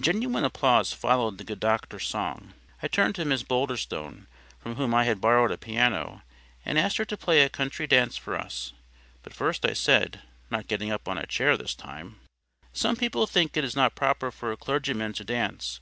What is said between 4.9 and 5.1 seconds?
I